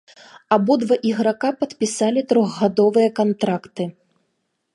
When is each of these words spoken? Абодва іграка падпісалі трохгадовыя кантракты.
Абодва 0.55 0.95
іграка 1.09 1.49
падпісалі 1.59 2.25
трохгадовыя 2.33 3.09
кантракты. 3.21 3.83